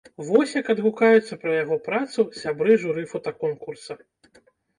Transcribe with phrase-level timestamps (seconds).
[0.27, 4.01] Вось як адгукаюцца пра яго працу сябры журы фотаконкурса.